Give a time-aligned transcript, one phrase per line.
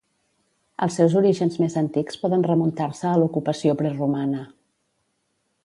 [0.85, 4.43] Els seus orígens més antics poden remuntar-se a l'ocupació preromana.